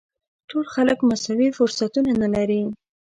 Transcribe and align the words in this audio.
ټول 0.49 0.65
خلک 0.75 0.97
مساوي 1.09 1.49
فرصتونه 1.57 2.11
نه 2.21 2.27
لري. 2.35 2.61